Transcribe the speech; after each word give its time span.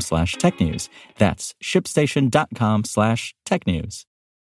slash 0.00 0.34
tech 0.34 0.60
news. 0.60 0.88
That's 1.18 1.54
shipstation.com 1.62 2.84
slash 2.84 3.34
tech 3.44 3.66
news. 3.66 4.06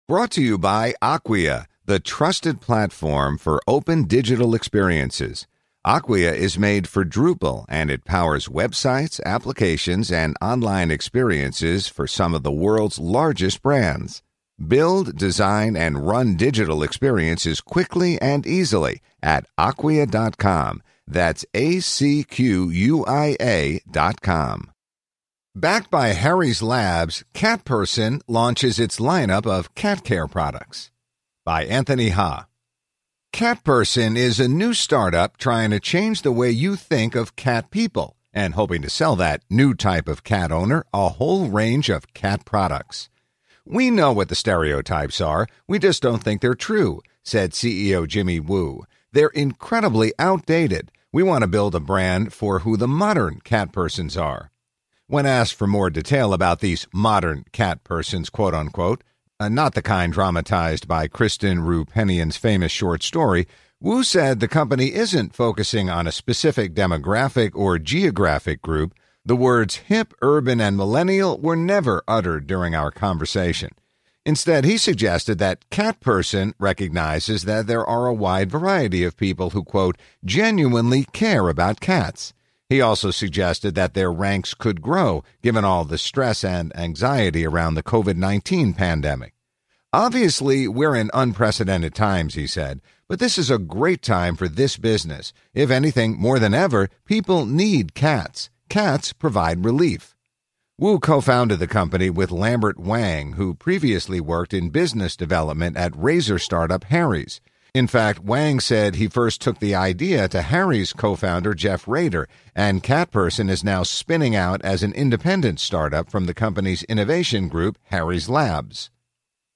Brought 0.07 0.31
to 0.31 0.41
you 0.41 0.57
by 0.57 0.93
Acquia, 1.01 1.65
the 1.85 1.99
trusted 1.99 2.61
platform 2.61 3.37
for 3.37 3.61
open 3.67 4.05
digital 4.05 4.55
experiences. 4.55 5.47
Acquia 5.85 6.33
is 6.33 6.57
made 6.57 6.87
for 6.87 7.05
Drupal 7.05 7.65
and 7.69 7.89
it 7.89 8.05
powers 8.05 8.47
websites, 8.47 9.21
applications, 9.25 10.11
and 10.11 10.35
online 10.41 10.91
experiences 10.91 11.87
for 11.87 12.07
some 12.07 12.33
of 12.33 12.43
the 12.43 12.51
world's 12.51 12.99
largest 12.99 13.61
brands. 13.61 14.21
Build, 14.65 15.15
design, 15.17 15.77
and 15.77 16.07
run 16.07 16.35
digital 16.35 16.83
experiences 16.83 17.61
quickly 17.61 18.19
and 18.21 18.45
easily 18.47 19.01
at 19.21 19.45
acquia.com. 19.57 20.81
That's 21.07 21.45
A 21.53 21.79
C 21.79 22.23
Q 22.23 22.69
U 22.69 23.05
I 23.05 23.37
A.com. 23.39 24.71
Backed 25.59 25.89
by 25.89 26.09
Harry's 26.09 26.61
Labs, 26.61 27.23
Cat 27.33 27.65
Person 27.65 28.21
launches 28.27 28.79
its 28.79 28.99
lineup 28.99 29.47
of 29.47 29.73
cat 29.73 30.03
care 30.03 30.27
products. 30.27 30.91
By 31.43 31.65
Anthony 31.65 32.09
Ha. 32.09 32.45
Cat 33.33 33.63
Person 33.63 34.15
is 34.15 34.39
a 34.39 34.47
new 34.47 34.75
startup 34.75 35.37
trying 35.37 35.71
to 35.71 35.79
change 35.79 36.21
the 36.21 36.31
way 36.31 36.51
you 36.51 36.75
think 36.75 37.15
of 37.15 37.35
cat 37.35 37.71
people 37.71 38.17
and 38.31 38.53
hoping 38.53 38.83
to 38.83 38.89
sell 38.91 39.15
that 39.15 39.41
new 39.49 39.73
type 39.73 40.07
of 40.07 40.23
cat 40.23 40.51
owner 40.51 40.85
a 40.93 41.09
whole 41.09 41.47
range 41.47 41.89
of 41.89 42.13
cat 42.13 42.45
products. 42.45 43.09
We 43.65 43.89
know 43.89 44.11
what 44.11 44.29
the 44.29 44.35
stereotypes 44.35 45.19
are, 45.19 45.47
we 45.67 45.79
just 45.79 46.03
don't 46.03 46.23
think 46.23 46.41
they're 46.41 46.53
true, 46.53 47.01
said 47.23 47.53
CEO 47.53 48.07
Jimmy 48.07 48.39
Wu. 48.39 48.85
They're 49.11 49.29
incredibly 49.29 50.13
outdated. 50.19 50.91
We 51.11 51.23
want 51.23 51.41
to 51.41 51.47
build 51.47 51.73
a 51.73 51.79
brand 51.79 52.31
for 52.31 52.59
who 52.59 52.77
the 52.77 52.87
modern 52.87 53.39
cat 53.39 53.71
persons 53.71 54.15
are. 54.15 54.51
When 55.09 55.25
asked 55.25 55.53
for 55.53 55.67
more 55.67 55.89
detail 55.89 56.33
about 56.33 56.59
these 56.59 56.85
modern 56.93 57.45
cat 57.53 57.85
persons, 57.85 58.29
quote 58.29 58.53
unquote, 58.53 59.05
uh, 59.39 59.47
not 59.47 59.73
the 59.73 59.81
kind 59.81 60.11
dramatized 60.11 60.85
by 60.85 61.07
Kristen 61.07 61.59
Roupenian's 61.59 62.35
famous 62.35 62.73
short 62.73 63.01
story, 63.03 63.47
Wu 63.79 64.03
said 64.03 64.41
the 64.41 64.49
company 64.49 64.93
isn't 64.93 65.33
focusing 65.33 65.89
on 65.89 66.07
a 66.07 66.11
specific 66.11 66.73
demographic 66.73 67.51
or 67.55 67.79
geographic 67.79 68.61
group. 68.61 68.93
The 69.23 69.37
words 69.37 69.75
hip, 69.75 70.13
urban, 70.21 70.59
and 70.59 70.75
millennial 70.75 71.37
were 71.37 71.55
never 71.55 72.03
uttered 72.05 72.45
during 72.45 72.75
our 72.75 72.91
conversation. 72.91 73.69
Instead, 74.25 74.65
he 74.65 74.77
suggested 74.77 75.37
that 75.37 75.69
Cat 75.69 76.01
Person 76.01 76.53
recognizes 76.59 77.43
that 77.43 77.67
there 77.67 77.85
are 77.85 78.07
a 78.07 78.13
wide 78.13 78.51
variety 78.51 79.05
of 79.05 79.15
people 79.15 79.51
who, 79.51 79.63
quote, 79.63 79.97
genuinely 80.25 81.05
care 81.13 81.47
about 81.47 81.79
cats. 81.79 82.33
He 82.69 82.81
also 82.81 83.11
suggested 83.11 83.75
that 83.75 83.93
their 83.93 84.11
ranks 84.11 84.53
could 84.53 84.81
grow 84.81 85.23
given 85.41 85.63
all 85.63 85.85
the 85.85 85.97
stress 85.97 86.43
and 86.43 86.75
anxiety 86.77 87.45
around 87.45 87.75
the 87.75 87.83
COVID 87.83 88.17
19 88.17 88.73
pandemic. 88.73 89.33
Obviously, 89.93 90.67
we're 90.67 90.95
in 90.95 91.09
unprecedented 91.13 91.95
times, 91.95 92.35
he 92.35 92.45
said, 92.45 92.81
but 93.07 93.19
this 93.19 93.37
is 93.37 93.49
a 93.49 93.57
great 93.57 94.01
time 94.01 94.35
for 94.35 94.49
this 94.49 94.75
business. 94.75 95.31
If 95.53 95.71
anything, 95.71 96.19
more 96.19 96.39
than 96.39 96.53
ever, 96.53 96.89
people 97.05 97.45
need 97.45 97.93
cats. 97.95 98.49
Cats 98.67 99.13
provide 99.13 99.63
relief. 99.63 100.13
Wu 100.77 100.99
co 100.99 101.21
founded 101.21 101.59
the 101.59 101.67
company 101.67 102.09
with 102.09 102.31
Lambert 102.31 102.77
Wang, 102.77 103.33
who 103.33 103.53
previously 103.53 104.19
worked 104.19 104.53
in 104.53 104.69
business 104.69 105.15
development 105.15 105.77
at 105.77 105.97
razor 105.97 106.37
startup 106.37 106.83
Harry's. 106.83 107.39
In 107.77 107.85
fact, 107.85 108.23
Wang 108.23 108.59
said 108.59 108.95
he 108.95 109.07
first 109.07 109.39
took 109.39 109.59
the 109.59 109.75
idea 109.75 110.27
to 110.29 110.41
Harry's 110.41 110.93
co 110.93 111.15
founder 111.15 111.53
Jeff 111.53 111.87
Raider, 111.87 112.27
and 112.55 112.81
Catperson 112.81 113.51
is 113.51 113.63
now 113.63 113.83
spinning 113.83 114.35
out 114.35 114.63
as 114.63 114.81
an 114.81 114.93
independent 114.93 115.59
startup 115.59 116.09
from 116.09 116.25
the 116.25 116.33
company's 116.33 116.81
innovation 116.85 117.47
group, 117.47 117.77
Harry's 117.91 118.29
Labs. 118.29 118.89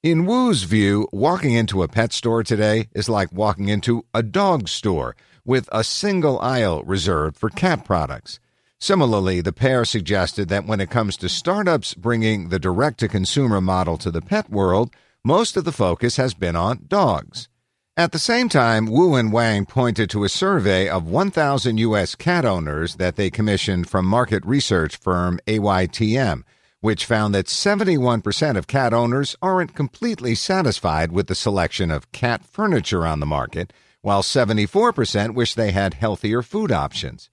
In 0.03 0.27
Wu's 0.27 0.65
view, 0.65 1.07
walking 1.11 1.53
into 1.53 1.81
a 1.81 1.87
pet 1.87 2.13
store 2.13 2.43
today 2.43 2.89
is 2.93 3.09
like 3.09 3.33
walking 3.33 3.69
into 3.69 4.05
a 4.13 4.21
dog 4.21 4.69
store 4.69 5.15
with 5.43 5.67
a 5.71 5.83
single 5.83 6.39
aisle 6.41 6.83
reserved 6.83 7.39
for 7.39 7.49
cat 7.49 7.83
products. 7.83 8.39
Similarly, 8.79 9.41
the 9.41 9.51
pair 9.51 9.83
suggested 9.83 10.47
that 10.49 10.67
when 10.67 10.79
it 10.79 10.91
comes 10.91 11.17
to 11.17 11.27
startups 11.27 11.95
bringing 11.95 12.49
the 12.49 12.59
direct 12.59 12.99
to 12.99 13.07
consumer 13.07 13.61
model 13.61 13.97
to 13.97 14.11
the 14.11 14.21
pet 14.21 14.47
world, 14.51 14.93
most 15.23 15.57
of 15.57 15.63
the 15.63 15.71
focus 15.71 16.17
has 16.17 16.35
been 16.35 16.55
on 16.55 16.85
dogs. 16.87 17.47
At 17.97 18.13
the 18.13 18.19
same 18.19 18.47
time, 18.47 18.85
Wu 18.85 19.15
and 19.15 19.33
Wang 19.33 19.65
pointed 19.65 20.09
to 20.11 20.23
a 20.23 20.29
survey 20.29 20.87
of 20.87 21.07
1,000 21.07 21.77
U.S. 21.77 22.15
cat 22.15 22.45
owners 22.45 22.95
that 22.95 23.17
they 23.17 23.29
commissioned 23.29 23.89
from 23.89 24.05
market 24.05 24.45
research 24.45 24.95
firm 24.95 25.41
AYTM, 25.45 26.43
which 26.79 27.05
found 27.05 27.35
that 27.35 27.47
71% 27.47 28.57
of 28.57 28.67
cat 28.67 28.93
owners 28.93 29.35
aren't 29.41 29.75
completely 29.75 30.35
satisfied 30.35 31.11
with 31.11 31.27
the 31.27 31.35
selection 31.35 31.91
of 31.91 32.13
cat 32.13 32.45
furniture 32.45 33.05
on 33.05 33.19
the 33.19 33.25
market, 33.25 33.73
while 34.01 34.21
74% 34.21 35.33
wish 35.33 35.53
they 35.53 35.71
had 35.71 35.95
healthier 35.95 36.41
food 36.41 36.71
options. 36.71 37.29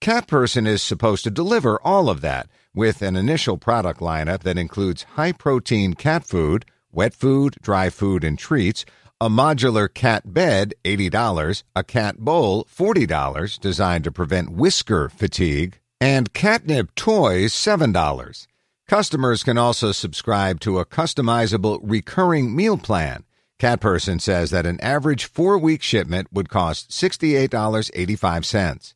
Cat 0.00 0.26
Person 0.26 0.66
is 0.66 0.82
supposed 0.82 1.24
to 1.24 1.30
deliver 1.30 1.78
all 1.82 2.08
of 2.08 2.22
that 2.22 2.48
with 2.74 3.02
an 3.02 3.16
initial 3.16 3.58
product 3.58 4.00
lineup 4.00 4.40
that 4.44 4.56
includes 4.56 5.02
high 5.16 5.32
protein 5.32 5.92
cat 5.92 6.24
food, 6.24 6.64
wet 6.90 7.12
food, 7.12 7.56
dry 7.60 7.90
food, 7.90 8.24
and 8.24 8.38
treats 8.38 8.86
a 9.20 9.28
modular 9.28 9.92
cat 9.92 10.32
bed, 10.32 10.72
$80, 10.84 11.62
a 11.76 11.84
cat 11.84 12.18
bowl, 12.18 12.64
$40, 12.64 13.60
designed 13.60 14.04
to 14.04 14.12
prevent 14.12 14.52
whisker 14.52 15.10
fatigue, 15.10 15.78
and 16.00 16.32
catnip 16.32 16.94
toys, 16.94 17.52
$7. 17.52 18.46
Customers 18.88 19.44
can 19.44 19.58
also 19.58 19.92
subscribe 19.92 20.58
to 20.60 20.78
a 20.78 20.86
customizable 20.86 21.80
recurring 21.82 22.56
meal 22.56 22.78
plan. 22.78 23.24
CatPerson 23.60 24.20
says 24.20 24.50
that 24.50 24.64
an 24.64 24.80
average 24.80 25.26
four 25.26 25.58
week 25.58 25.82
shipment 25.82 26.28
would 26.32 26.48
cost 26.48 26.90
$68.85. 26.90 28.94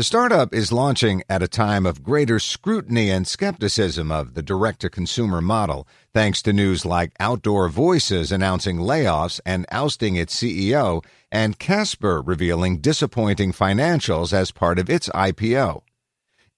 The 0.00 0.04
startup 0.04 0.54
is 0.54 0.72
launching 0.72 1.22
at 1.28 1.42
a 1.42 1.46
time 1.46 1.84
of 1.84 2.02
greater 2.02 2.38
scrutiny 2.38 3.10
and 3.10 3.26
skepticism 3.28 4.10
of 4.10 4.32
the 4.32 4.42
direct 4.42 4.80
to 4.80 4.88
consumer 4.88 5.42
model, 5.42 5.86
thanks 6.14 6.40
to 6.40 6.54
news 6.54 6.86
like 6.86 7.12
Outdoor 7.20 7.68
Voices 7.68 8.32
announcing 8.32 8.78
layoffs 8.78 9.40
and 9.44 9.66
ousting 9.70 10.16
its 10.16 10.34
CEO, 10.34 11.04
and 11.30 11.58
Casper 11.58 12.22
revealing 12.22 12.78
disappointing 12.78 13.52
financials 13.52 14.32
as 14.32 14.52
part 14.52 14.78
of 14.78 14.88
its 14.88 15.10
IPO. 15.10 15.82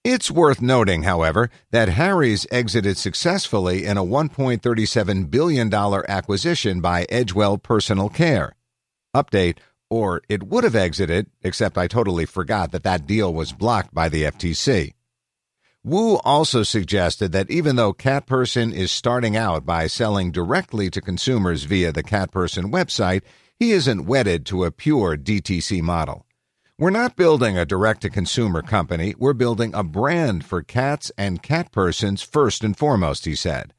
It's 0.05 0.31
worth 0.31 0.63
noting, 0.63 1.03
however, 1.03 1.51
that 1.73 1.89
Harry's 1.89 2.47
exited 2.53 2.97
successfully 2.97 3.85
in 3.85 3.97
a 3.97 4.05
$1.37 4.05 5.33
billion 5.33 5.75
acquisition 5.75 6.81
by 6.81 7.07
Edgewell 7.07 7.61
Personal 7.61 8.09
Care. 8.09 8.55
Update 9.17 9.59
or 9.93 10.23
it 10.27 10.45
would 10.45 10.65
have 10.65 10.75
exited, 10.75 11.27
except 11.43 11.77
I 11.77 11.87
totally 11.87 12.25
forgot 12.25 12.73
that 12.73 12.83
that 12.85 13.07
deal 13.07 13.35
was 13.35 13.53
blocked 13.53 13.93
by 13.93 14.09
the 14.09 14.23
FTC. 14.23 14.95
Wu 15.85 16.17
also 16.25 16.63
suggested 16.63 17.33
that 17.33 17.51
even 17.51 17.77
though 17.77 17.93
Catperson 17.93 18.73
is 18.73 18.91
starting 18.91 19.37
out 19.37 19.67
by 19.67 19.87
selling 19.87 20.33
directly 20.33 20.89
to 20.89 21.03
consumers 21.03 21.65
via 21.65 21.93
the 21.93 22.03
Catperson 22.03 22.73
website, 22.73 23.21
he 23.59 23.73
isn't 23.73 24.07
wedded 24.07 24.47
to 24.47 24.65
a 24.65 24.71
pure 24.71 25.15
DTC 25.15 25.83
model. 25.83 26.25
We're 26.79 26.89
not 26.89 27.15
building 27.15 27.59
a 27.59 27.67
direct 27.67 28.01
to 28.01 28.09
consumer 28.09 28.63
company, 28.63 29.15
we're 29.19 29.35
building 29.35 29.75
a 29.75 29.85
brand 29.85 30.47
for 30.47 30.63
cats 30.63 31.13
and 31.19 31.43
cat 31.43 31.71
persons 31.71 32.23
first 32.23 32.65
and 32.65 32.75
foremost, 32.75 33.27
he 33.27 33.35
said. 33.35 33.75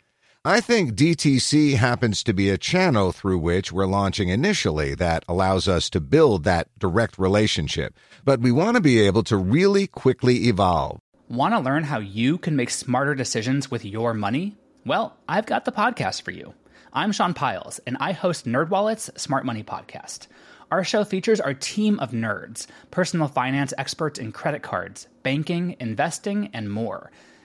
I 0.45 0.60
think 0.60 0.95
DTC 0.95 1.75
happens 1.75 2.22
to 2.24 2.34
be 2.34 2.50
a 2.50 2.57
channel 2.57 3.13
through 3.13 3.38
which 3.38 3.72
we're 3.72 3.86
launching 3.86 4.28
initially 4.28 4.94
that 4.95 5.24
allows 5.25 5.69
us 5.69 5.90
to 5.92 6.01
build 6.01 6.44
that 6.44 6.68
direct 6.78 7.18
relationship. 7.18 7.98
But 8.25 8.42
we 8.42 8.51
want 8.51 8.75
to 8.75 8.81
be 8.81 9.00
able 9.00 9.24
to 9.24 9.38
really 9.38 9.88
quickly 9.88 10.50
evolve. 10.50 11.00
Want 11.30 11.54
to 11.54 11.62
learn 11.62 11.86
how 11.86 12.00
you 12.00 12.38
can 12.38 12.57
make 12.57 12.72
smarter 12.72 13.16
decisions 13.16 13.72
with 13.72 13.86
your 13.86 14.13
money? 14.13 14.57
Well, 14.86 15.16
I've 15.30 15.45
got 15.45 15.63
the 15.63 15.72
podcast 15.72 16.24
for 16.24 16.31
you. 16.31 16.54
I'm 16.92 17.13
Sean 17.13 17.34
Pyles, 17.34 17.80
and 17.88 17.95
I 18.01 18.12
host 18.12 18.45
NerdWallet's 18.45 19.12
Smart 19.16 19.45
Money 19.45 19.63
Podcast. 19.63 20.28
Our 20.69 20.84
show 20.84 21.06
features 21.06 21.40
our 21.40 21.54
team 21.54 22.01
of 22.01 22.12
nerds, 22.12 22.68
personal 22.92 23.30
finance 23.30 23.74
experts 23.78 24.19
in 24.19 24.34
credit 24.34 24.62
cards, 24.62 25.07
banking, 25.24 25.78
investing, 25.80 26.50
and 26.51 26.69
more. 26.69 27.12